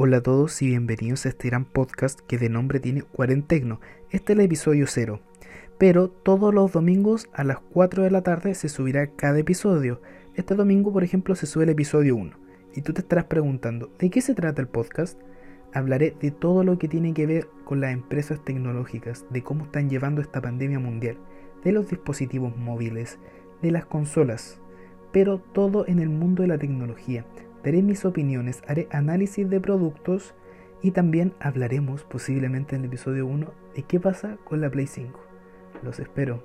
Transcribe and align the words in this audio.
Hola 0.00 0.18
a 0.18 0.22
todos 0.22 0.62
y 0.62 0.68
bienvenidos 0.68 1.26
a 1.26 1.30
este 1.30 1.48
gran 1.48 1.64
podcast 1.64 2.20
que 2.20 2.38
de 2.38 2.48
nombre 2.48 2.78
tiene 2.78 3.02
Cuarentecno. 3.02 3.80
Este 4.10 4.32
es 4.32 4.38
el 4.38 4.44
episodio 4.44 4.86
0. 4.86 5.18
Pero 5.76 6.08
todos 6.08 6.54
los 6.54 6.70
domingos 6.70 7.28
a 7.32 7.42
las 7.42 7.58
4 7.58 8.04
de 8.04 8.12
la 8.12 8.22
tarde 8.22 8.54
se 8.54 8.68
subirá 8.68 9.08
cada 9.08 9.40
episodio. 9.40 10.00
Este 10.36 10.54
domingo, 10.54 10.92
por 10.92 11.02
ejemplo, 11.02 11.34
se 11.34 11.46
sube 11.46 11.64
el 11.64 11.70
episodio 11.70 12.14
1. 12.14 12.30
Y 12.76 12.82
tú 12.82 12.92
te 12.92 13.00
estarás 13.00 13.24
preguntando, 13.24 13.90
¿de 13.98 14.08
qué 14.08 14.20
se 14.20 14.36
trata 14.36 14.62
el 14.62 14.68
podcast? 14.68 15.20
Hablaré 15.74 16.14
de 16.20 16.30
todo 16.30 16.62
lo 16.62 16.78
que 16.78 16.86
tiene 16.86 17.12
que 17.12 17.26
ver 17.26 17.48
con 17.64 17.80
las 17.80 17.92
empresas 17.92 18.38
tecnológicas, 18.44 19.26
de 19.30 19.42
cómo 19.42 19.64
están 19.64 19.90
llevando 19.90 20.20
esta 20.20 20.40
pandemia 20.40 20.78
mundial, 20.78 21.18
de 21.64 21.72
los 21.72 21.88
dispositivos 21.88 22.56
móviles, 22.56 23.18
de 23.62 23.72
las 23.72 23.84
consolas, 23.84 24.60
pero 25.10 25.40
todo 25.40 25.88
en 25.88 25.98
el 25.98 26.08
mundo 26.08 26.42
de 26.42 26.48
la 26.50 26.58
tecnología 26.58 27.24
daré 27.68 27.82
mis 27.82 28.06
opiniones, 28.06 28.62
haré 28.66 28.88
análisis 28.90 29.46
de 29.50 29.60
productos 29.60 30.34
y 30.80 30.92
también 30.92 31.34
hablaremos 31.38 32.02
posiblemente 32.02 32.74
en 32.74 32.80
el 32.80 32.86
episodio 32.86 33.26
1 33.26 33.52
de 33.74 33.82
qué 33.82 34.00
pasa 34.00 34.38
con 34.44 34.62
la 34.62 34.70
Play 34.70 34.86
5. 34.86 35.20
Los 35.82 35.98
espero. 36.00 36.36